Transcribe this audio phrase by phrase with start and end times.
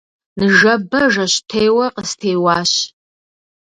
[0.39, 2.71] Ныжэбэ жэщтеуэ къыстеуащ.